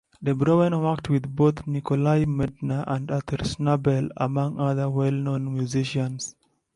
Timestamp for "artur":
3.11-3.37